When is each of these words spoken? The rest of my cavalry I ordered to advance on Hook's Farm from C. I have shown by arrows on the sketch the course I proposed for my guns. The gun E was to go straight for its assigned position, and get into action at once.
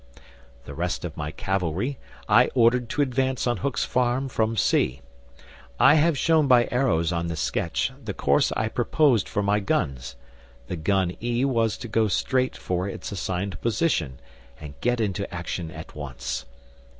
The 0.65 0.73
rest 0.73 1.05
of 1.05 1.15
my 1.15 1.29
cavalry 1.29 1.99
I 2.27 2.49
ordered 2.55 2.89
to 2.89 3.03
advance 3.03 3.45
on 3.45 3.57
Hook's 3.57 3.85
Farm 3.85 4.29
from 4.29 4.57
C. 4.57 4.99
I 5.79 5.93
have 5.93 6.17
shown 6.17 6.47
by 6.47 6.67
arrows 6.71 7.11
on 7.11 7.27
the 7.27 7.35
sketch 7.35 7.91
the 8.03 8.15
course 8.15 8.51
I 8.57 8.67
proposed 8.67 9.29
for 9.29 9.43
my 9.43 9.59
guns. 9.59 10.15
The 10.69 10.75
gun 10.75 11.15
E 11.21 11.45
was 11.45 11.77
to 11.77 11.87
go 11.87 12.07
straight 12.07 12.57
for 12.57 12.89
its 12.89 13.11
assigned 13.11 13.61
position, 13.61 14.19
and 14.59 14.73
get 14.81 14.99
into 14.99 15.31
action 15.31 15.69
at 15.69 15.93
once. 15.93 16.45